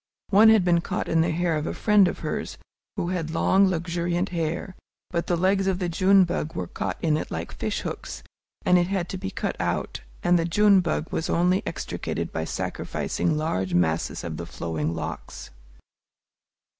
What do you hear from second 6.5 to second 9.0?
were caught in it like fish hooks, and it